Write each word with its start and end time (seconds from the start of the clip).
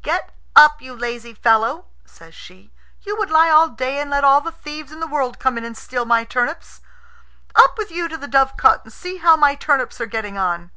"Get 0.00 0.34
up, 0.56 0.80
you 0.80 0.94
lazy 0.96 1.34
fellow," 1.34 1.84
says 2.06 2.34
she; 2.34 2.72
"you 3.02 3.18
would 3.18 3.28
lie 3.30 3.50
all 3.50 3.68
day 3.68 4.00
and 4.00 4.08
let 4.10 4.24
all 4.24 4.40
the 4.40 4.50
thieves 4.50 4.90
in 4.90 4.98
the 5.00 5.06
world 5.06 5.38
come 5.38 5.58
in 5.58 5.64
and 5.66 5.76
steal 5.76 6.06
my 6.06 6.24
turnips. 6.24 6.80
Up 7.54 7.76
with 7.76 7.90
you 7.90 8.08
to 8.08 8.16
the 8.16 8.26
dovecot 8.26 8.84
and 8.84 8.92
see 8.94 9.18
how 9.18 9.36
my 9.36 9.54
turnips 9.54 10.00
are 10.00 10.06
getting 10.06 10.38
on." 10.38 10.70